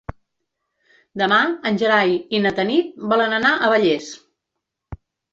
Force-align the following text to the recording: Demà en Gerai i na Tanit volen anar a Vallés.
Demà 1.21 1.37
en 1.71 1.75
Gerai 1.81 2.15
i 2.37 2.39
na 2.45 2.51
Tanit 2.59 2.89
volen 3.11 3.35
anar 3.37 3.51
a 3.53 3.69
Vallés. 3.75 4.09